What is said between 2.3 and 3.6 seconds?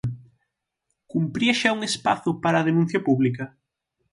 para a denuncia pública?